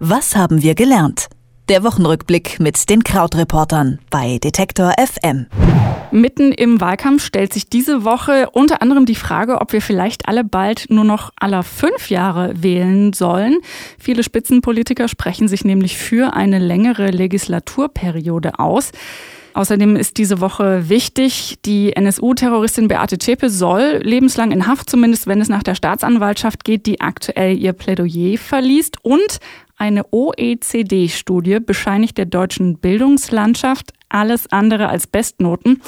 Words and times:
Was 0.00 0.36
haben 0.36 0.62
wir 0.62 0.76
gelernt? 0.76 1.26
Der 1.68 1.82
Wochenrückblick 1.82 2.60
mit 2.60 2.88
den 2.88 3.02
Krautreportern 3.02 3.98
bei 4.10 4.38
Detektor 4.38 4.92
FM. 4.96 5.46
Mitten 6.12 6.52
im 6.52 6.80
Wahlkampf 6.80 7.24
stellt 7.24 7.52
sich 7.52 7.68
diese 7.68 8.04
Woche 8.04 8.48
unter 8.52 8.80
anderem 8.80 9.06
die 9.06 9.16
Frage, 9.16 9.60
ob 9.60 9.72
wir 9.72 9.82
vielleicht 9.82 10.28
alle 10.28 10.44
bald 10.44 10.86
nur 10.88 11.02
noch 11.02 11.32
aller 11.34 11.64
fünf 11.64 12.10
Jahre 12.10 12.62
wählen 12.62 13.12
sollen. 13.12 13.58
Viele 13.98 14.22
Spitzenpolitiker 14.22 15.08
sprechen 15.08 15.48
sich 15.48 15.64
nämlich 15.64 15.98
für 15.98 16.32
eine 16.32 16.60
längere 16.60 17.10
Legislaturperiode 17.10 18.60
aus. 18.60 18.92
Außerdem 19.54 19.96
ist 19.96 20.18
diese 20.18 20.40
Woche 20.40 20.88
wichtig, 20.88 21.58
die 21.64 21.94
NSU-Terroristin 21.94 22.88
Beate 22.88 23.18
Zschäpe 23.18 23.50
soll 23.50 24.00
lebenslang 24.02 24.52
in 24.52 24.66
Haft, 24.66 24.90
zumindest 24.90 25.26
wenn 25.26 25.40
es 25.40 25.48
nach 25.48 25.62
der 25.62 25.74
Staatsanwaltschaft 25.74 26.64
geht, 26.64 26.86
die 26.86 27.00
aktuell 27.00 27.56
ihr 27.56 27.72
Plädoyer 27.72 28.38
verliest. 28.38 29.04
Und 29.04 29.40
eine 29.76 30.04
OECD-Studie 30.12 31.60
bescheinigt 31.60 32.18
der 32.18 32.26
deutschen 32.26 32.78
Bildungslandschaft 32.78 33.92
alles 34.08 34.50
andere 34.50 34.88
als 34.88 35.06
Bestnoten. 35.06 35.80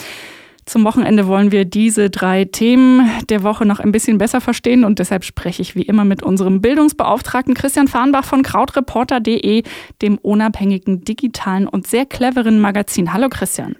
Zum 0.70 0.84
Wochenende 0.84 1.26
wollen 1.26 1.50
wir 1.50 1.64
diese 1.64 2.10
drei 2.10 2.44
Themen 2.44 3.10
der 3.28 3.42
Woche 3.42 3.66
noch 3.66 3.80
ein 3.80 3.90
bisschen 3.90 4.18
besser 4.18 4.40
verstehen 4.40 4.84
und 4.84 5.00
deshalb 5.00 5.24
spreche 5.24 5.62
ich 5.62 5.74
wie 5.74 5.82
immer 5.82 6.04
mit 6.04 6.22
unserem 6.22 6.60
Bildungsbeauftragten 6.60 7.54
Christian 7.54 7.88
Farnbach 7.88 8.24
von 8.24 8.44
krautreporter.de, 8.44 9.64
dem 10.00 10.18
unabhängigen, 10.18 11.02
digitalen 11.04 11.66
und 11.66 11.88
sehr 11.88 12.06
cleveren 12.06 12.60
Magazin. 12.60 13.12
Hallo 13.12 13.28
Christian. 13.28 13.74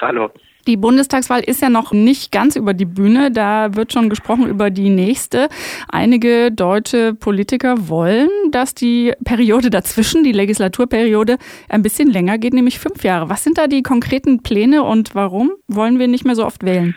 Hallo. 0.00 0.30
Die 0.66 0.76
Bundestagswahl 0.76 1.40
ist 1.40 1.60
ja 1.60 1.68
noch 1.68 1.92
nicht 1.92 2.30
ganz 2.30 2.56
über 2.56 2.72
die 2.74 2.84
Bühne. 2.84 3.30
Da 3.30 3.74
wird 3.74 3.92
schon 3.92 4.08
gesprochen 4.08 4.46
über 4.46 4.70
die 4.70 4.90
nächste. 4.90 5.48
Einige 5.88 6.52
deutsche 6.52 7.14
Politiker 7.14 7.88
wollen, 7.88 8.28
dass 8.50 8.74
die 8.74 9.12
Periode 9.24 9.70
dazwischen, 9.70 10.22
die 10.22 10.32
Legislaturperiode, 10.32 11.38
ein 11.68 11.82
bisschen 11.82 12.10
länger 12.10 12.38
geht, 12.38 12.54
nämlich 12.54 12.78
fünf 12.78 13.02
Jahre. 13.02 13.28
Was 13.28 13.42
sind 13.42 13.58
da 13.58 13.66
die 13.66 13.82
konkreten 13.82 14.42
Pläne 14.42 14.84
und 14.84 15.14
warum 15.14 15.52
wollen 15.68 15.98
wir 15.98 16.08
nicht 16.08 16.24
mehr 16.24 16.36
so 16.36 16.46
oft 16.46 16.64
wählen? 16.64 16.94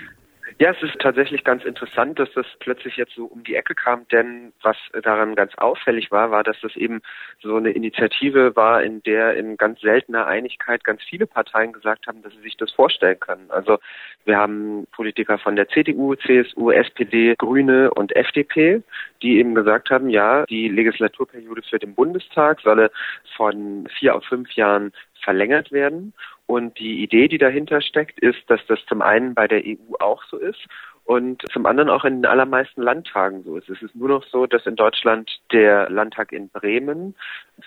Ja, 0.58 0.72
es 0.72 0.82
ist 0.82 0.98
tatsächlich 1.02 1.44
ganz 1.44 1.66
interessant, 1.66 2.18
dass 2.18 2.32
das 2.34 2.46
plötzlich 2.60 2.96
jetzt 2.96 3.14
so 3.14 3.26
um 3.26 3.44
die 3.44 3.56
Ecke 3.56 3.76
kam, 3.76 4.08
denn 4.08 4.54
was 4.62 4.78
daran 5.04 5.36
ganz 5.36 5.54
auffällig 5.56 6.12
war, 6.12 6.32
war, 6.32 6.44
dass 6.44 6.56
das 6.62 6.78
eben 6.78 7.02
so 7.42 7.58
eine 7.58 7.72
Initiative 7.72 8.56
war, 8.56 8.82
in 8.82 9.04
der 9.04 9.36
in 9.36 9.58
ganz 9.58 9.82
seltener 9.82 10.28
Einigkeit 10.28 10.86
ganz 10.86 11.04
viele 11.04 11.28
Parteien 11.28 11.74
gesagt 11.74 12.08
haben, 12.08 12.22
dass 12.24 12.32
sie 12.36 12.40
sich 12.40 12.56
das 12.56 12.72
vorstellen 12.72 13.20
können. 13.20 13.52
Also 13.52 13.80
wir 14.24 14.38
haben 14.38 14.88
Politiker 14.94 15.38
von 15.40 15.58
der 15.58 15.68
CDU, 15.68 16.16
CSU, 16.16 16.72
SPD, 16.72 17.36
Grüne 17.38 17.92
und 17.94 18.16
FDP, 18.16 18.82
die 19.22 19.40
eben 19.40 19.56
gesagt 19.56 19.90
haben, 19.90 20.10
ja, 20.10 20.46
die 20.46 20.70
Legislaturperiode 20.70 21.64
für 21.64 21.80
den 21.80 21.96
Bundestag 21.96 22.62
solle 22.62 22.92
von 23.36 23.90
vier 24.00 24.16
auf 24.16 24.24
fünf 24.24 24.50
Jahren 24.54 24.94
verlängert 25.22 25.74
werden. 25.74 26.14
Und 26.48 26.78
die 26.78 27.02
Idee, 27.04 27.28
die 27.28 27.38
dahinter 27.38 27.82
steckt, 27.82 28.20
ist, 28.20 28.40
dass 28.48 28.60
das 28.68 28.80
zum 28.88 29.02
einen 29.02 29.34
bei 29.34 29.48
der 29.48 29.64
EU 29.66 29.96
auch 30.00 30.24
so 30.26 30.38
ist 30.38 30.68
und 31.06 31.44
zum 31.52 31.68
anderen 31.68 31.90
auch 31.90 32.04
in 32.04 32.18
den 32.18 32.26
allermeisten 32.26 32.82
Landtagen 32.82 33.44
so 33.44 33.58
ist. 33.58 33.70
Es 33.70 33.82
ist 33.82 33.96
nur 33.96 34.10
noch 34.10 34.24
so, 34.26 34.48
dass 34.48 34.66
in 34.66 34.76
Deutschland 34.76 35.32
der 35.52 35.90
Landtag 35.90 36.32
in 36.32 36.50
Bremen 36.50 37.16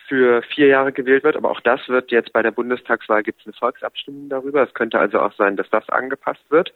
für 0.08 0.42
vier 0.42 0.66
Jahre 0.66 0.92
gewählt 0.92 1.22
wird, 1.22 1.36
aber 1.36 1.50
auch 1.50 1.60
das 1.60 1.88
wird 1.88 2.10
jetzt 2.10 2.32
bei 2.32 2.42
der 2.42 2.50
Bundestagswahl 2.50 3.22
gibt 3.22 3.40
es 3.40 3.46
eine 3.46 3.54
Volksabstimmung 3.54 4.28
darüber. 4.28 4.64
Es 4.64 4.74
könnte 4.74 4.98
also 4.98 5.20
auch 5.20 5.32
sein, 5.34 5.56
dass 5.56 5.70
das 5.70 5.88
angepasst 5.88 6.44
wird. 6.50 6.72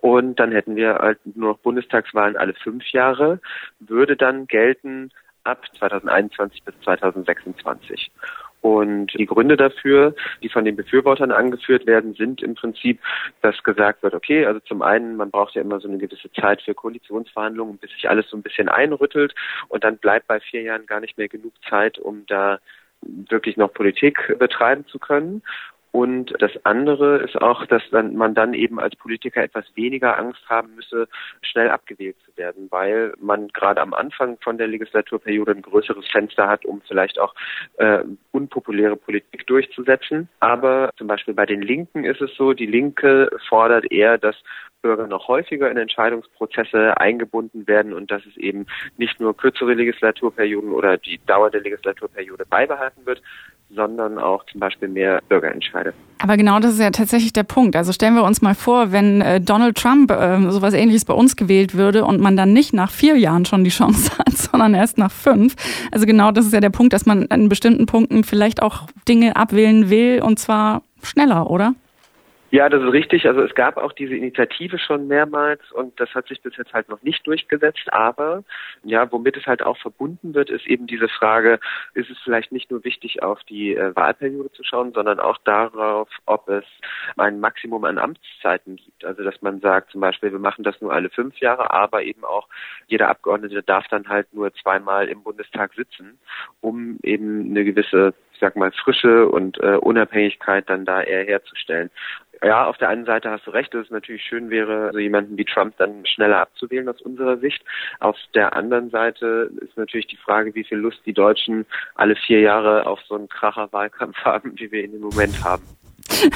Und 0.00 0.40
dann 0.40 0.52
hätten 0.52 0.76
wir 0.76 0.94
halt 0.94 1.18
nur 1.36 1.52
noch 1.52 1.58
Bundestagswahlen 1.58 2.36
alle 2.36 2.54
fünf 2.54 2.86
Jahre, 2.92 3.40
würde 3.80 4.16
dann 4.16 4.46
gelten 4.46 5.10
ab 5.44 5.64
2021 5.78 6.62
bis 6.62 6.74
2026. 6.84 8.10
Und 8.60 9.14
die 9.16 9.26
Gründe 9.26 9.56
dafür, 9.56 10.14
die 10.42 10.48
von 10.48 10.64
den 10.64 10.76
Befürwortern 10.76 11.30
angeführt 11.30 11.86
werden, 11.86 12.14
sind 12.14 12.42
im 12.42 12.54
Prinzip, 12.54 13.00
dass 13.40 13.62
gesagt 13.62 14.02
wird, 14.02 14.14
okay, 14.14 14.46
also 14.46 14.60
zum 14.60 14.82
einen, 14.82 15.16
man 15.16 15.30
braucht 15.30 15.54
ja 15.54 15.62
immer 15.62 15.80
so 15.80 15.88
eine 15.88 15.98
gewisse 15.98 16.30
Zeit 16.32 16.62
für 16.62 16.74
Koalitionsverhandlungen, 16.74 17.78
bis 17.78 17.90
sich 17.92 18.08
alles 18.08 18.28
so 18.28 18.36
ein 18.36 18.42
bisschen 18.42 18.68
einrüttelt 18.68 19.34
und 19.68 19.84
dann 19.84 19.98
bleibt 19.98 20.26
bei 20.26 20.40
vier 20.40 20.62
Jahren 20.62 20.86
gar 20.86 21.00
nicht 21.00 21.16
mehr 21.18 21.28
genug 21.28 21.52
Zeit, 21.68 21.98
um 21.98 22.24
da 22.26 22.58
wirklich 23.00 23.56
noch 23.56 23.72
Politik 23.72 24.36
betreiben 24.38 24.84
zu 24.86 24.98
können. 24.98 25.42
Und 25.90 26.34
das 26.38 26.52
andere 26.64 27.18
ist 27.18 27.40
auch, 27.40 27.64
dass 27.66 27.82
man 27.90 28.34
dann 28.34 28.54
eben 28.54 28.78
als 28.78 28.94
Politiker 28.96 29.42
etwas 29.42 29.64
weniger 29.74 30.18
Angst 30.18 30.42
haben 30.48 30.74
müsse, 30.74 31.08
schnell 31.42 31.70
abgewählt 31.70 32.16
zu 32.24 32.36
werden, 32.36 32.68
weil 32.70 33.14
man 33.20 33.48
gerade 33.48 33.80
am 33.80 33.94
Anfang 33.94 34.38
von 34.40 34.58
der 34.58 34.66
Legislaturperiode 34.66 35.52
ein 35.52 35.62
größeres 35.62 36.06
Fenster 36.08 36.46
hat, 36.48 36.64
um 36.64 36.82
vielleicht 36.82 37.18
auch 37.18 37.34
äh, 37.78 38.04
unpopuläre 38.32 38.96
Politik 38.96 39.46
durchzusetzen. 39.46 40.28
Aber 40.40 40.90
zum 40.96 41.06
Beispiel 41.06 41.34
bei 41.34 41.46
den 41.46 41.62
Linken 41.62 42.04
ist 42.04 42.20
es 42.20 42.34
so, 42.36 42.52
die 42.52 42.66
Linke 42.66 43.30
fordert 43.48 43.90
eher, 43.90 44.18
dass 44.18 44.36
Bürger 44.82 45.06
noch 45.06 45.28
häufiger 45.28 45.70
in 45.70 45.76
Entscheidungsprozesse 45.76 46.96
eingebunden 46.98 47.66
werden 47.66 47.92
und 47.92 48.10
dass 48.10 48.24
es 48.26 48.36
eben 48.36 48.66
nicht 48.96 49.20
nur 49.20 49.36
kürzere 49.36 49.74
Legislaturperioden 49.74 50.70
oder 50.70 50.98
die 50.98 51.20
Dauer 51.26 51.50
der 51.50 51.62
Legislaturperiode 51.62 52.46
beibehalten 52.46 53.04
wird, 53.04 53.20
sondern 53.70 54.18
auch 54.18 54.44
zum 54.46 54.60
Beispiel 54.60 54.88
mehr 54.88 55.20
Bürgerentscheide. 55.28 55.92
Aber 56.20 56.36
genau 56.36 56.58
das 56.58 56.74
ist 56.74 56.80
ja 56.80 56.90
tatsächlich 56.90 57.32
der 57.32 57.44
Punkt. 57.44 57.76
Also 57.76 57.92
stellen 57.92 58.14
wir 58.14 58.24
uns 58.24 58.42
mal 58.42 58.54
vor, 58.54 58.92
wenn 58.92 59.20
äh, 59.20 59.40
Donald 59.40 59.76
Trump 59.76 60.10
äh, 60.10 60.50
sowas 60.50 60.74
ähnliches 60.74 61.04
bei 61.04 61.14
uns 61.14 61.36
gewählt 61.36 61.74
würde 61.74 62.04
und 62.04 62.20
man 62.20 62.36
dann 62.36 62.52
nicht 62.52 62.72
nach 62.72 62.90
vier 62.90 63.16
Jahren 63.16 63.44
schon 63.44 63.64
die 63.64 63.70
Chance 63.70 64.10
hat, 64.18 64.36
sondern 64.36 64.74
erst 64.74 64.98
nach 64.98 65.12
fünf. 65.12 65.54
Also 65.92 66.06
genau 66.06 66.30
das 66.32 66.46
ist 66.46 66.52
ja 66.52 66.60
der 66.60 66.70
Punkt, 66.70 66.92
dass 66.92 67.06
man 67.06 67.26
an 67.28 67.48
bestimmten 67.48 67.86
Punkten 67.86 68.24
vielleicht 68.24 68.62
auch 68.62 68.88
Dinge 69.06 69.36
abwählen 69.36 69.90
will 69.90 70.22
und 70.22 70.38
zwar 70.38 70.82
schneller, 71.02 71.50
oder? 71.50 71.74
Ja, 72.50 72.70
das 72.70 72.82
ist 72.82 72.92
richtig. 72.92 73.26
Also 73.26 73.42
es 73.42 73.54
gab 73.54 73.76
auch 73.76 73.92
diese 73.92 74.14
Initiative 74.14 74.78
schon 74.78 75.06
mehrmals 75.06 75.60
und 75.72 76.00
das 76.00 76.14
hat 76.14 76.28
sich 76.28 76.40
bis 76.40 76.56
jetzt 76.56 76.72
halt 76.72 76.88
noch 76.88 77.02
nicht 77.02 77.26
durchgesetzt. 77.26 77.92
Aber 77.92 78.42
ja, 78.84 79.10
womit 79.12 79.36
es 79.36 79.46
halt 79.46 79.62
auch 79.62 79.76
verbunden 79.76 80.32
wird, 80.32 80.48
ist 80.48 80.66
eben 80.66 80.86
diese 80.86 81.08
Frage, 81.08 81.60
ist 81.92 82.08
es 82.08 82.16
vielleicht 82.24 82.50
nicht 82.50 82.70
nur 82.70 82.84
wichtig, 82.84 83.22
auf 83.22 83.44
die 83.44 83.74
äh, 83.74 83.94
Wahlperiode 83.94 84.50
zu 84.52 84.64
schauen, 84.64 84.94
sondern 84.94 85.20
auch 85.20 85.36
darauf, 85.44 86.08
ob 86.24 86.48
es 86.48 86.64
ein 87.18 87.38
Maximum 87.38 87.84
an 87.84 87.98
Amtszeiten 87.98 88.76
gibt. 88.76 89.04
Also 89.04 89.24
dass 89.24 89.42
man 89.42 89.60
sagt, 89.60 89.90
zum 89.90 90.00
Beispiel, 90.00 90.32
wir 90.32 90.38
machen 90.38 90.64
das 90.64 90.80
nur 90.80 90.94
alle 90.94 91.10
fünf 91.10 91.36
Jahre, 91.40 91.70
aber 91.70 92.02
eben 92.02 92.24
auch 92.24 92.48
jeder 92.86 93.10
Abgeordnete 93.10 93.62
darf 93.62 93.86
dann 93.88 94.08
halt 94.08 94.32
nur 94.32 94.54
zweimal 94.54 95.08
im 95.08 95.22
Bundestag 95.22 95.74
sitzen, 95.74 96.18
um 96.62 96.98
eben 97.02 97.50
eine 97.50 97.64
gewisse 97.64 98.14
ich 98.38 98.40
sag 98.40 98.54
mal, 98.54 98.70
Frische 98.70 99.28
und 99.28 99.58
äh, 99.58 99.74
Unabhängigkeit 99.78 100.70
dann 100.70 100.84
da 100.84 101.02
eher 101.02 101.24
herzustellen. 101.24 101.90
Ja, 102.40 102.66
auf 102.66 102.78
der 102.78 102.88
einen 102.88 103.04
Seite 103.04 103.32
hast 103.32 103.44
du 103.48 103.50
recht, 103.50 103.74
dass 103.74 103.86
es 103.86 103.90
natürlich 103.90 104.22
schön 104.22 104.48
wäre, 104.48 104.90
so 104.92 105.00
jemanden 105.00 105.36
wie 105.36 105.44
Trump 105.44 105.76
dann 105.78 106.06
schneller 106.06 106.38
abzuwählen 106.38 106.88
aus 106.88 107.02
unserer 107.02 107.36
Sicht. 107.38 107.60
Auf 107.98 108.16
der 108.34 108.54
anderen 108.54 108.90
Seite 108.90 109.50
ist 109.60 109.76
natürlich 109.76 110.06
die 110.06 110.18
Frage, 110.18 110.54
wie 110.54 110.62
viel 110.62 110.78
Lust 110.78 111.00
die 111.04 111.12
Deutschen 111.12 111.66
alle 111.96 112.14
vier 112.14 112.38
Jahre 112.38 112.86
auf 112.86 113.00
so 113.08 113.16
einen 113.16 113.28
Kracher-Wahlkampf 113.28 114.16
haben, 114.24 114.52
wie 114.54 114.70
wir 114.70 114.84
ihn 114.84 114.94
im 114.94 115.00
Moment 115.00 115.42
haben. 115.42 115.64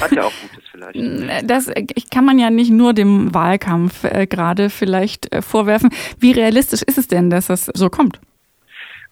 Hat 0.00 0.10
ja 0.10 0.24
auch 0.24 0.32
Gutes 0.42 0.68
vielleicht. 0.72 0.98
Das 1.46 1.70
kann 2.12 2.24
man 2.24 2.40
ja 2.40 2.50
nicht 2.50 2.72
nur 2.72 2.94
dem 2.94 3.32
Wahlkampf 3.32 4.02
äh, 4.02 4.26
gerade 4.26 4.70
vielleicht 4.70 5.32
äh, 5.32 5.40
vorwerfen. 5.40 5.90
Wie 6.18 6.32
realistisch 6.32 6.82
ist 6.82 6.98
es 6.98 7.06
denn, 7.06 7.30
dass 7.30 7.46
das 7.46 7.66
so 7.66 7.88
kommt? 7.90 8.20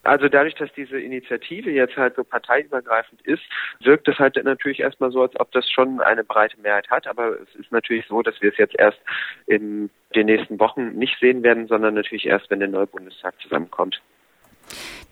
Also 0.03 0.29
dadurch, 0.29 0.55
dass 0.55 0.73
diese 0.73 0.99
Initiative 0.99 1.71
jetzt 1.71 1.97
halt 1.97 2.17
so 2.17 2.25
parteiübergreifend 2.25 3.21
ist, 3.23 3.43
wirkt 3.81 4.09
es 4.09 4.19
halt 4.19 4.43
natürlich 4.43 4.81
erstmal 4.81 5.11
so, 5.11 5.23
als 5.23 5.39
ob 5.39 5.53
das 5.53 5.71
schon 5.71 6.01
eine 6.01 6.25
breite 6.25 6.59
Mehrheit 6.61 6.89
hat. 6.91 7.07
Aber 7.07 7.39
es 7.41 7.55
ist 7.57 7.71
natürlich 7.71 8.07
so, 8.07 8.23
dass 8.23 8.41
wir 8.41 8.51
es 8.51 8.59
jetzt 8.59 8.79
erst 8.79 8.99
in 9.47 9.91
den 10.15 10.27
nächsten 10.27 10.59
Wochen 10.59 10.93
nicht 10.93 11.19
sehen 11.21 11.43
werden, 11.43 11.67
sondern 11.67 11.95
natürlich 11.95 12.27
erst, 12.27 12.51
wenn 12.51 12.61
der 12.61 12.69
neue 12.69 12.87
Bundestag 12.87 13.39
zusammenkommt. 13.41 14.01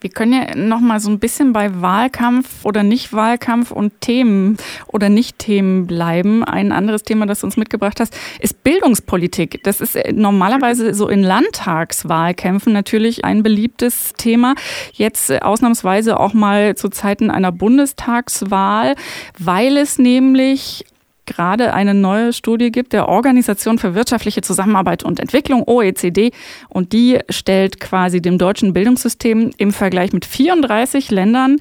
Wir 0.01 0.11
können 0.11 0.33
ja 0.33 0.55
noch 0.55 0.81
mal 0.81 1.01
so 1.01 1.11
ein 1.11 1.19
bisschen 1.19 1.53
bei 1.53 1.81
Wahlkampf 1.81 2.65
oder 2.65 2.83
Nicht-Wahlkampf 2.83 3.73
und 3.73 4.01
Themen 4.01 4.57
oder 4.87 5.09
Nicht-Themen 5.09 5.87
bleiben. 5.87 6.45
Ein 6.45 6.71
anderes 6.71 7.03
Thema, 7.03 7.27
das 7.27 7.41
du 7.41 7.47
uns 7.47 7.57
mitgebracht 7.57 7.99
hast, 7.99 8.17
ist 8.41 8.63
Bildungspolitik. 8.63 9.65
Das 9.65 9.81
ist 9.81 9.97
äh, 9.97 10.13
normalerweise 10.13 10.95
so 10.95 11.09
in 11.09 11.23
Landtagswahlkämpfen 11.23 12.73
natürlich 12.73 13.25
ein 13.25 13.43
beliebtes 13.43 14.13
Thema. 14.17 14.55
Jetzt 14.93 15.31
äh, 15.31 15.41
ausnahmsweise 15.41 16.21
auch 16.21 16.33
mal 16.33 16.77
zu 16.77 16.91
Zeiten 16.91 17.31
einer 17.31 17.51
Bundestagswahl, 17.51 18.95
weil 19.39 19.77
es 19.77 19.99
nämlich 19.99 20.85
gerade 21.29 21.73
eine 21.73 21.95
neue 21.95 22.33
Studie 22.33 22.73
gibt 22.73 22.93
der 22.93 23.09
Organisation 23.09 23.79
für 23.79 23.95
wirtschaftliche 23.95 24.41
Zusammenarbeit 24.41 25.05
und 25.05 25.21
Entwicklung, 25.21 25.63
OECD. 25.67 26.33
Und 26.69 26.93
die 26.93 27.21
stellt 27.29 27.79
quasi 27.79 28.21
dem 28.21 28.39
deutschen 28.39 28.73
Bildungssystem 28.73 29.51
im 29.57 29.73
Vergleich 29.73 30.13
mit 30.13 30.25
34 30.25 31.11
Ländern 31.13 31.59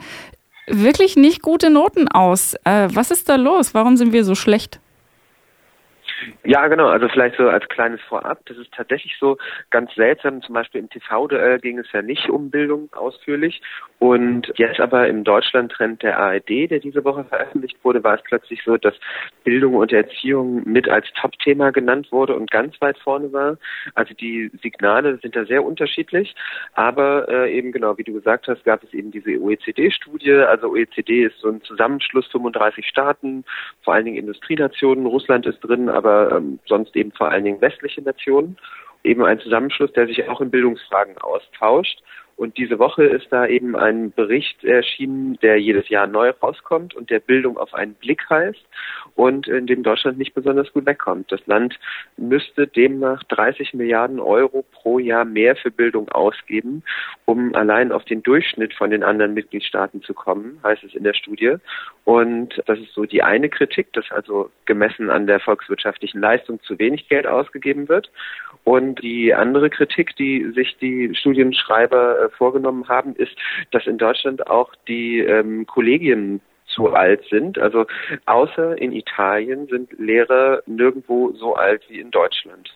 wirklich 0.68 1.16
nicht 1.16 1.42
gute 1.42 1.70
Noten 1.70 2.08
aus. 2.08 2.56
Äh, 2.64 2.90
was 2.92 3.12
ist 3.12 3.30
da 3.30 3.36
los? 3.36 3.74
Warum 3.74 3.98
sind 3.98 4.12
wir 4.14 4.26
so 4.26 4.36
schlecht? 4.36 4.80
Ja, 6.44 6.68
genau. 6.68 6.88
Also 6.88 7.08
vielleicht 7.10 7.38
so 7.38 7.48
als 7.48 7.68
kleines 7.68 8.02
Vorab. 8.02 8.40
Das 8.46 8.58
ist 8.58 8.72
tatsächlich 8.74 9.16
so 9.20 9.38
ganz 9.70 9.94
seltsam. 9.96 10.42
Zum 10.42 10.54
Beispiel 10.54 10.82
im 10.82 10.90
TV-Duell 10.90 11.60
ging 11.60 11.78
es 11.80 11.92
ja 11.92 12.02
nicht 12.02 12.30
um 12.30 12.50
Bildung 12.50 12.90
ausführlich. 12.94 13.62
Und 14.00 14.52
jetzt 14.58 14.80
aber 14.80 15.08
im 15.08 15.24
Deutschland-Trend 15.24 16.04
der 16.04 16.20
ARD, 16.20 16.70
der 16.70 16.80
diese 16.80 17.04
Woche 17.04 17.24
veröffentlicht 17.24 17.78
wurde, 17.84 18.04
war 18.04 18.16
es 18.16 18.24
plötzlich 18.24 18.62
so, 18.64 18.78
dass 18.78 18.96
Bildung 19.44 19.76
und 19.76 19.92
Erziehung 19.92 20.64
mit 20.66 20.88
als 20.90 21.08
Top-Thema 21.20 21.72
genannt 21.72 22.12
wurde 22.12 22.36
und 22.36 22.52
ganz 22.52 22.80
weit 22.82 22.98
vorne 23.00 23.32
war. 23.34 23.58
Also 23.96 24.14
die 24.14 24.52
Signale 24.62 25.18
sind 25.22 25.36
da 25.36 25.46
sehr 25.46 25.64
unterschiedlich. 25.64 26.36
Aber 26.74 27.28
äh, 27.30 27.56
eben 27.56 27.72
genau, 27.72 27.98
wie 27.98 28.04
du 28.04 28.14
gesagt 28.14 28.48
hast, 28.48 28.64
gab 28.64 28.84
es 28.84 28.94
eben 28.94 29.12
diese 29.12 29.40
OECD-Studie. 29.40 30.34
Also 30.34 30.70
OECD 30.70 31.26
ist 31.26 31.40
so 31.40 31.50
ein 31.50 31.62
Zusammenschluss 31.62 32.28
35 32.28 32.86
Staaten, 32.88 33.44
vor 33.84 33.94
allen 33.94 34.06
Dingen 34.06 34.18
Industrienationen. 34.18 35.06
Russland 35.06 35.46
ist 35.46 35.60
drin, 35.60 35.90
aber 35.90 36.07
ähm, 36.08 36.60
sonst 36.66 36.96
eben 36.96 37.12
vor 37.12 37.30
allen 37.30 37.44
Dingen 37.44 37.62
westliche 37.62 38.02
Nationen. 38.02 38.58
Eben 39.04 39.24
ein 39.24 39.40
Zusammenschluss, 39.40 39.92
der 39.94 40.08
sich 40.08 40.28
auch 40.28 40.42
in 40.42 40.52
Bildungsfragen 40.52 41.18
austauscht. 41.20 42.02
Und 42.38 42.58
diese 42.58 42.78
Woche 42.78 43.04
ist 43.04 43.28
da 43.32 43.48
eben 43.48 43.76
ein 43.76 44.12
Bericht 44.12 44.64
erschienen, 44.64 45.40
der 45.42 45.60
jedes 45.60 45.90
Jahr 45.90 46.06
neu 46.06 46.30
rauskommt 46.30 46.94
und 46.96 47.10
der 47.10 47.20
Bildung 47.20 47.58
auf 47.58 47.74
einen 47.74 47.96
Blick 47.96 48.30
heißt 48.30 48.64
und 49.16 49.48
in 49.48 49.66
dem 49.66 49.82
Deutschland 49.82 50.20
nicht 50.20 50.36
besonders 50.36 50.72
gut 50.72 50.86
wegkommt. 50.86 51.32
Das 51.32 51.46
Land 51.48 51.80
müsste 52.16 52.68
demnach 52.68 53.24
30 53.24 53.74
Milliarden 53.74 54.20
Euro 54.20 54.64
pro 54.72 55.00
Jahr 55.00 55.26
mehr 55.26 55.56
für 55.56 55.72
Bildung 55.72 56.10
ausgeben, 56.10 56.84
um 57.26 57.56
allein 57.56 57.92
auf 57.92 58.06
den 58.06 58.22
Durchschnitt 58.22 58.76
von 58.76 58.92
den 58.92 59.04
anderen 59.04 59.34
Mitgliedstaaten 59.34 60.04
zu 60.04 60.14
kommen, 60.14 60.60
heißt 60.64 60.84
es 60.84 60.94
in 60.94 61.04
der 61.04 61.16
Studie. 61.16 61.56
Und 62.04 62.62
das 62.68 62.78
ist 62.78 62.94
so 62.94 63.06
die 63.06 63.24
eine 63.24 63.50
Kritik, 63.50 63.92
dass 63.94 64.12
also 64.12 64.52
gemessen 64.66 65.10
an 65.10 65.26
der 65.26 65.40
volkswirtschaftlichen 65.40 66.22
Leistung 66.22 66.62
zu 66.62 66.78
wenig 66.78 67.10
Geld 67.10 67.26
ausgegeben 67.26 67.90
wird. 67.90 68.12
Und 68.64 69.02
die 69.02 69.34
andere 69.34 69.70
Kritik, 69.70 70.16
die 70.18 70.52
sich 70.52 70.78
die 70.78 71.16
Studienschreiber 71.16 72.27
äh, 72.28 72.30
vorgenommen 72.38 72.88
haben, 72.88 73.16
ist, 73.16 73.36
dass 73.72 73.86
in 73.88 73.98
Deutschland 73.98 74.48
auch 74.48 74.74
die 74.88 75.20
ähm, 75.20 75.66
Kollegien 75.66 76.42
zu 76.68 76.94
alt 76.94 77.24
sind. 77.30 77.58
Also 77.58 77.86
außer 78.26 78.78
in 78.78 78.92
Italien 78.92 79.68
sind 79.68 79.90
Lehrer 79.98 80.62
nirgendwo 80.66 81.32
so 81.34 81.56
alt 81.56 81.84
wie 81.90 82.00
in 82.00 82.12
Deutschland. 82.12 82.76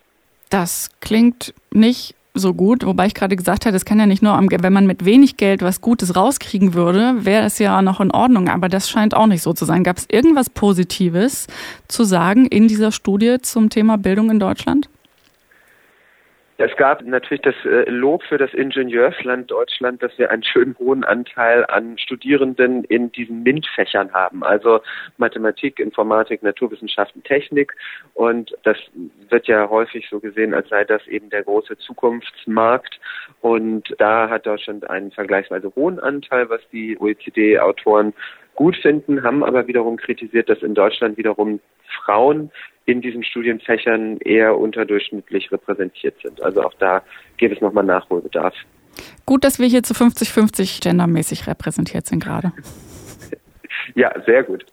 Das 0.49 0.89
klingt 0.99 1.53
nicht 1.71 2.15
so 2.33 2.53
gut, 2.53 2.85
wobei 2.85 3.07
ich 3.07 3.13
gerade 3.13 3.35
gesagt 3.35 3.65
habe, 3.65 3.73
das 3.73 3.85
kann 3.85 3.99
ja 3.99 4.05
nicht 4.05 4.23
nur, 4.23 4.37
wenn 4.39 4.73
man 4.73 4.87
mit 4.87 5.03
wenig 5.03 5.35
Geld 5.35 5.61
was 5.61 5.81
Gutes 5.81 6.15
rauskriegen 6.15 6.73
würde, 6.73 7.25
wäre 7.25 7.45
es 7.45 7.59
ja 7.59 7.81
noch 7.81 7.99
in 7.99 8.11
Ordnung, 8.11 8.47
aber 8.47 8.69
das 8.69 8.89
scheint 8.89 9.13
auch 9.13 9.27
nicht 9.27 9.41
so 9.41 9.53
zu 9.53 9.65
sein. 9.65 9.83
Gab 9.83 9.97
es 9.97 10.07
irgendwas 10.09 10.49
Positives 10.49 11.47
zu 11.89 12.03
sagen 12.03 12.45
in 12.45 12.67
dieser 12.67 12.91
Studie 12.91 13.37
zum 13.41 13.69
Thema 13.69 13.97
Bildung 13.97 14.29
in 14.29 14.39
Deutschland? 14.39 14.89
Es 16.63 16.75
gab 16.75 17.01
natürlich 17.01 17.41
das 17.41 17.55
äh, 17.65 17.89
Lob 17.89 18.21
für 18.21 18.37
das 18.37 18.53
Ingenieursland 18.53 19.49
Deutschland, 19.49 20.03
dass 20.03 20.15
wir 20.19 20.29
einen 20.29 20.43
schönen 20.43 20.77
hohen 20.77 21.03
Anteil 21.03 21.65
an 21.65 21.97
Studierenden 21.97 22.83
in 22.83 23.11
diesen 23.11 23.41
MINT-Fächern 23.41 24.13
haben, 24.13 24.43
also 24.43 24.79
Mathematik, 25.17 25.79
Informatik, 25.79 26.43
Naturwissenschaften, 26.43 27.23
Technik. 27.23 27.73
Und 28.13 28.55
das 28.61 28.77
wird 29.29 29.47
ja 29.47 29.69
häufig 29.71 30.07
so 30.07 30.19
gesehen, 30.19 30.53
als 30.53 30.69
sei 30.69 30.83
das 30.83 31.07
eben 31.07 31.31
der 31.31 31.41
große 31.43 31.79
Zukunftsmarkt. 31.79 32.99
Und 33.41 33.95
da 33.97 34.29
hat 34.29 34.45
Deutschland 34.45 34.87
einen 34.87 35.09
vergleichsweise 35.09 35.73
hohen 35.75 35.99
Anteil, 35.99 36.47
was 36.51 36.61
die 36.71 36.95
OECD-Autoren 36.99 38.13
gut 38.61 38.77
finden, 38.77 39.23
haben 39.23 39.43
aber 39.43 39.65
wiederum 39.65 39.97
kritisiert, 39.97 40.47
dass 40.47 40.61
in 40.61 40.75
Deutschland 40.75 41.17
wiederum 41.17 41.59
Frauen 42.05 42.51
in 42.85 43.01
diesen 43.01 43.23
Studienfächern 43.23 44.17
eher 44.19 44.55
unterdurchschnittlich 44.55 45.51
repräsentiert 45.51 46.13
sind. 46.21 46.39
Also 46.43 46.61
auch 46.61 46.75
da 46.77 47.01
gibt 47.37 47.55
es 47.55 47.61
nochmal 47.61 47.85
Nachholbedarf. 47.85 48.53
Gut, 49.25 49.43
dass 49.43 49.57
wir 49.57 49.67
hier 49.67 49.81
zu 49.81 49.95
50-50 49.95 50.83
gendermäßig 50.83 51.47
repräsentiert 51.47 52.05
sind 52.05 52.23
gerade. 52.23 52.51
Ja, 53.95 54.11
sehr 54.25 54.43
gut. 54.43 54.65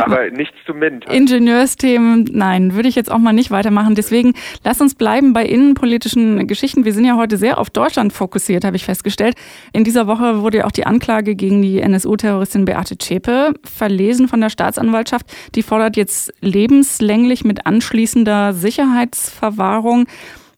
Aber 0.00 0.30
nichts 0.32 0.56
zu 0.66 0.74
MINT. 0.74 1.04
Ingenieursthemen, 1.10 2.28
nein, 2.32 2.74
würde 2.74 2.88
ich 2.88 2.94
jetzt 2.94 3.10
auch 3.10 3.18
mal 3.18 3.32
nicht 3.32 3.50
weitermachen. 3.50 3.94
Deswegen 3.94 4.34
lass 4.64 4.80
uns 4.80 4.94
bleiben 4.94 5.32
bei 5.32 5.44
innenpolitischen 5.44 6.46
Geschichten. 6.46 6.84
Wir 6.84 6.92
sind 6.92 7.04
ja 7.04 7.16
heute 7.16 7.36
sehr 7.36 7.58
auf 7.58 7.70
Deutschland 7.70 8.12
fokussiert, 8.12 8.64
habe 8.64 8.76
ich 8.76 8.84
festgestellt. 8.84 9.36
In 9.72 9.84
dieser 9.84 10.06
Woche 10.06 10.42
wurde 10.42 10.58
ja 10.58 10.64
auch 10.66 10.72
die 10.72 10.86
Anklage 10.86 11.34
gegen 11.34 11.62
die 11.62 11.80
NSU-Terroristin 11.80 12.64
Beate 12.64 12.98
Zschäpe 12.98 13.54
verlesen 13.64 14.28
von 14.28 14.40
der 14.40 14.50
Staatsanwaltschaft. 14.50 15.26
Die 15.54 15.62
fordert 15.62 15.96
jetzt 15.96 16.32
lebenslänglich 16.40 17.44
mit 17.44 17.66
anschließender 17.66 18.52
Sicherheitsverwahrung. 18.52 20.06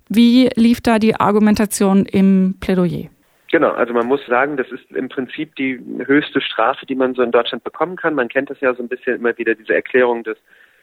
Wie 0.08 0.48
lief 0.54 0.80
da 0.80 0.98
die 0.98 1.16
Argumentation 1.16 2.06
im 2.06 2.56
Plädoyer? 2.60 3.08
Genau, 3.56 3.70
also 3.70 3.94
man 3.94 4.06
muss 4.06 4.20
sagen, 4.26 4.58
das 4.58 4.70
ist 4.70 4.84
im 4.90 5.08
Prinzip 5.08 5.56
die 5.56 5.80
höchste 6.04 6.42
Strafe, 6.42 6.84
die 6.84 6.94
man 6.94 7.14
so 7.14 7.22
in 7.22 7.30
Deutschland 7.30 7.64
bekommen 7.64 7.96
kann. 7.96 8.14
Man 8.14 8.28
kennt 8.28 8.50
das 8.50 8.60
ja 8.60 8.74
so 8.74 8.82
ein 8.82 8.88
bisschen 8.90 9.16
immer 9.16 9.38
wieder, 9.38 9.54
diese 9.54 9.74
Erklärung, 9.74 10.24
dass 10.24 10.36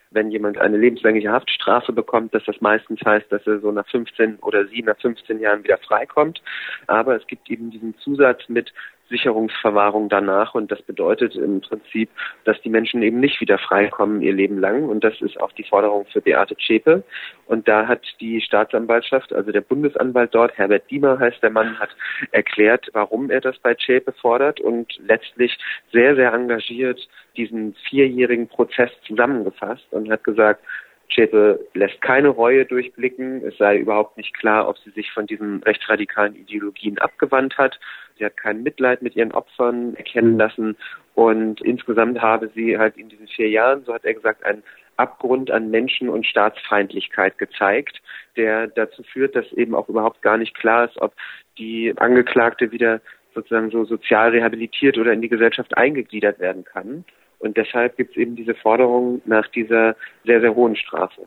wenn 0.10 0.32
jemand 0.32 0.58
eine 0.58 0.78
lebenslängliche 0.78 1.32
Haftstrafe 1.32 1.94
bekommt, 1.94 2.34
dass 2.34 2.44
das 2.46 2.62
meistens 2.62 3.00
heißt, 3.06 3.32
dass 3.32 3.46
er 3.46 3.60
so 3.60 3.72
nach 3.72 3.88
15 3.90 4.38
oder 4.38 4.66
sie 4.66 4.82
nach 4.82 4.98
15 4.98 5.40
Jahren 5.40 5.64
wieder 5.64 5.78
freikommt. 5.78 6.42
Aber 6.88 7.16
es 7.16 7.28
gibt 7.28 7.48
eben 7.52 7.70
diesen 7.70 7.96
Zusatz 8.00 8.42
mit 8.50 8.74
Sicherungsverwahrung 9.10 10.10
danach. 10.10 10.56
Und 10.56 10.72
das 10.72 10.82
bedeutet 10.82 11.36
im 11.36 11.62
Prinzip, 11.62 12.10
dass 12.46 12.62
die 12.62 12.70
Menschen 12.70 13.02
eben 13.04 13.20
nicht 13.20 13.40
wieder 13.42 13.58
freikommen 13.58 14.22
ihr 14.22 14.34
Leben 14.34 14.60
lang. 14.60 14.90
Und 14.90 15.04
das 15.04 15.20
ist 15.22 15.40
auch 15.40 15.52
die 15.54 15.64
Forderung 15.64 16.06
für 16.12 16.22
Beate 16.22 16.56
Zschäpe. 16.58 17.04
Und 17.46 17.68
da 17.68 17.88
hat 17.88 18.02
die 18.20 18.42
Staatsanwaltschaft, 18.42 19.34
also 19.34 19.52
der 19.52 19.62
Bundesanwalt 19.62 20.34
dort, 20.34 20.58
Herbert 20.58 20.90
Diemer 20.90 21.20
heißt 21.20 21.42
der 21.44 21.52
Mann, 21.52 21.80
hat 21.80 21.90
erklärt, 22.32 22.90
warum 22.94 23.30
er 23.30 23.42
das 23.42 23.58
bei 23.60 23.76
Zschäpe 23.76 24.14
fordert 24.14 24.60
und 24.60 24.94
letztlich 25.06 25.58
sehr, 25.92 26.16
sehr 26.16 26.34
engagiert 26.34 27.00
diesen 27.36 27.76
vierjährigen 27.90 28.48
Prozess 28.48 28.92
zusammengefasst 29.08 29.86
und 29.92 30.10
hat 30.10 30.24
gesagt, 30.24 30.64
Zschäpe 31.14 31.60
lässt 31.74 32.02
keine 32.02 32.30
Reue 32.30 32.66
durchblicken. 32.66 33.46
Es 33.46 33.58
sei 33.58 33.78
überhaupt 33.78 34.18
nicht 34.18 34.34
klar, 34.34 34.68
ob 34.68 34.78
sie 34.80 34.90
sich 34.92 35.12
von 35.12 35.28
diesen 35.28 35.62
rechtsradikalen 35.64 36.36
Ideologien 36.36 36.98
abgewandt 36.98 37.58
hat. 37.58 37.80
Sie 38.18 38.26
hat 38.26 38.38
kein 38.38 38.64
Mitleid 38.64 39.02
mit 39.02 39.16
ihren 39.16 39.32
Opfern 39.32 39.96
erkennen 39.96 40.38
lassen. 40.38 40.76
Und 41.16 41.62
insgesamt 41.62 42.22
habe 42.22 42.50
sie 42.56 42.78
halt 42.78 42.98
in 42.98 43.10
diesen 43.10 43.28
vier 43.28 43.50
Jahren, 43.50 43.84
so 43.86 43.94
hat 43.94 44.06
er 44.06 44.14
gesagt, 44.16 44.44
einen 44.44 44.64
Abgrund 44.98 45.52
an 45.52 45.70
Menschen- 45.72 46.10
und 46.10 46.26
Staatsfeindlichkeit 46.26 47.38
gezeigt, 47.38 48.02
der 48.36 48.68
dazu 48.68 49.04
führt, 49.04 49.36
dass 49.36 49.52
eben 49.54 49.76
auch 49.76 49.90
überhaupt 49.90 50.22
gar 50.22 50.38
nicht 50.38 50.56
klar 50.56 50.86
ist, 50.86 51.02
ob 51.02 51.14
die 51.58 51.94
Angeklagte 51.98 52.72
wieder 52.72 53.02
sozusagen 53.34 53.72
so 53.72 53.86
sozial 53.86 54.30
rehabilitiert 54.30 54.98
oder 54.98 55.14
in 55.14 55.22
die 55.22 55.30
Gesellschaft 55.30 55.76
eingegliedert 55.78 56.40
werden 56.40 56.64
kann. 56.64 57.06
Und 57.44 57.58
deshalb 57.58 57.98
gibt 57.98 58.12
es 58.12 58.18
eben 58.18 58.38
diese 58.38 58.56
Forderung 58.56 59.22
nach 59.26 59.48
dieser 59.50 59.96
sehr, 60.26 60.40
sehr 60.40 60.56
hohen 60.56 60.78
Strafe. 60.78 61.24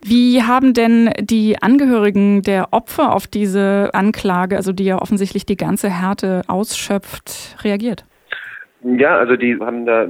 Wie 0.00 0.42
haben 0.42 0.72
denn 0.72 1.12
die 1.20 1.56
Angehörigen 1.60 2.42
der 2.42 2.68
Opfer 2.70 3.14
auf 3.14 3.26
diese 3.26 3.90
Anklage, 3.92 4.56
also 4.56 4.72
die 4.72 4.84
ja 4.84 5.02
offensichtlich 5.02 5.44
die 5.44 5.56
ganze 5.56 5.90
Härte 5.90 6.42
ausschöpft, 6.48 7.56
reagiert? 7.62 8.04
Ja, 8.82 9.18
also 9.18 9.36
die 9.36 9.58
haben 9.58 9.84
da 9.84 10.08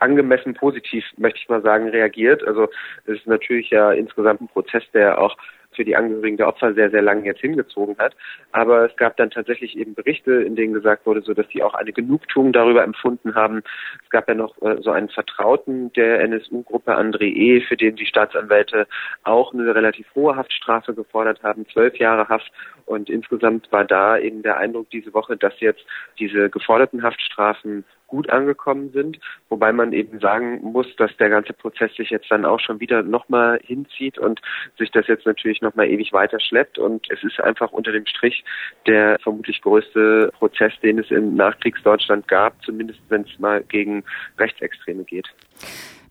angemessen 0.00 0.52
positiv, 0.54 1.04
möchte 1.16 1.38
ich 1.40 1.48
mal 1.48 1.62
sagen, 1.62 1.88
reagiert. 1.88 2.46
Also 2.46 2.68
es 3.06 3.18
ist 3.18 3.26
natürlich 3.26 3.70
ja 3.70 3.92
insgesamt 3.92 4.42
ein 4.42 4.48
Prozess, 4.48 4.82
der 4.92 5.18
auch 5.18 5.36
für 5.74 5.84
die 5.84 5.96
Angehörigen 5.96 6.36
der 6.36 6.48
Opfer 6.48 6.74
sehr, 6.74 6.90
sehr 6.90 7.02
lange 7.02 7.24
jetzt 7.24 7.40
hingezogen 7.40 7.96
hat. 7.98 8.14
Aber 8.52 8.90
es 8.90 8.96
gab 8.96 9.16
dann 9.16 9.30
tatsächlich 9.30 9.76
eben 9.76 9.94
Berichte, 9.94 10.32
in 10.32 10.56
denen 10.56 10.72
gesagt 10.72 11.06
wurde, 11.06 11.22
so 11.22 11.34
dass 11.34 11.48
die 11.48 11.62
auch 11.62 11.74
eine 11.74 11.92
Genugtuung 11.92 12.52
darüber 12.52 12.82
empfunden 12.82 13.34
haben. 13.34 13.62
Es 14.04 14.10
gab 14.10 14.28
ja 14.28 14.34
noch 14.34 14.60
äh, 14.62 14.76
so 14.80 14.90
einen 14.90 15.08
Vertrauten 15.08 15.92
der 15.92 16.20
NSU-Gruppe 16.20 16.96
André 16.96 17.24
E., 17.24 17.60
für 17.60 17.76
den 17.76 17.96
die 17.96 18.06
Staatsanwälte 18.06 18.86
auch 19.24 19.52
eine 19.52 19.74
relativ 19.74 20.06
hohe 20.14 20.36
Haftstrafe 20.36 20.94
gefordert 20.94 21.42
haben, 21.42 21.66
zwölf 21.68 21.96
Jahre 21.96 22.28
Haft. 22.28 22.50
Und 22.86 23.08
insgesamt 23.08 23.70
war 23.70 23.84
da 23.84 24.18
eben 24.18 24.42
der 24.42 24.56
Eindruck 24.58 24.90
diese 24.90 25.14
Woche, 25.14 25.36
dass 25.36 25.58
jetzt 25.60 25.84
diese 26.18 26.50
geforderten 26.50 27.02
Haftstrafen 27.02 27.84
gut 28.12 28.28
angekommen 28.28 28.90
sind, 28.92 29.18
wobei 29.48 29.72
man 29.72 29.94
eben 29.94 30.20
sagen 30.20 30.60
muss, 30.60 30.86
dass 30.96 31.16
der 31.16 31.30
ganze 31.30 31.54
Prozess 31.54 31.94
sich 31.94 32.10
jetzt 32.10 32.30
dann 32.30 32.44
auch 32.44 32.60
schon 32.60 32.78
wieder 32.78 33.02
nochmal 33.02 33.58
hinzieht 33.64 34.18
und 34.18 34.38
sich 34.78 34.90
das 34.90 35.06
jetzt 35.06 35.24
natürlich 35.24 35.62
nochmal 35.62 35.88
ewig 35.88 36.12
weiter 36.12 36.38
schleppt 36.38 36.78
und 36.78 37.10
es 37.10 37.24
ist 37.24 37.40
einfach 37.40 37.72
unter 37.72 37.90
dem 37.90 38.04
Strich 38.04 38.44
der 38.86 39.18
vermutlich 39.20 39.62
größte 39.62 40.30
Prozess, 40.38 40.74
den 40.82 40.98
es 40.98 41.10
im 41.10 41.36
Nachkriegsdeutschland 41.36 42.28
gab, 42.28 42.62
zumindest 42.62 43.00
wenn 43.08 43.22
es 43.22 43.38
mal 43.38 43.64
gegen 43.64 44.04
Rechtsextreme 44.38 45.04
geht. 45.04 45.28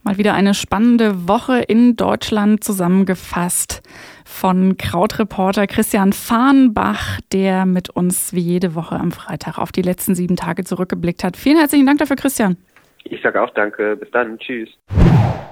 Mal 0.03 0.17
wieder 0.17 0.33
eine 0.33 0.55
spannende 0.55 1.27
Woche 1.27 1.59
in 1.59 1.95
Deutschland 1.95 2.63
zusammengefasst 2.63 3.83
von 4.25 4.75
Krautreporter 4.77 5.67
Christian 5.67 6.11
Fahrenbach, 6.11 7.19
der 7.31 7.67
mit 7.67 7.91
uns 7.91 8.33
wie 8.33 8.39
jede 8.39 8.73
Woche 8.73 8.95
am 8.99 9.11
Freitag 9.11 9.59
auf 9.59 9.71
die 9.71 9.83
letzten 9.83 10.15
sieben 10.15 10.35
Tage 10.35 10.63
zurückgeblickt 10.63 11.23
hat. 11.23 11.37
Vielen 11.37 11.57
herzlichen 11.57 11.85
Dank 11.85 11.99
dafür, 11.99 12.15
Christian. 12.15 12.57
Ich 13.03 13.21
sage 13.21 13.41
auch 13.41 13.53
danke. 13.53 13.95
Bis 13.95 14.09
dann. 14.11 14.39
Tschüss. 14.39 14.69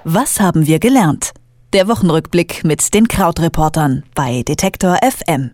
Was 0.04 0.40
haben 0.40 0.66
wir 0.66 0.80
gelernt? 0.80 1.30
Der 1.72 1.86
Wochenrückblick 1.86 2.64
mit 2.64 2.92
den 2.92 3.06
Krautreportern 3.06 4.02
bei 4.16 4.42
Detektor 4.42 4.96
FM. 4.96 5.52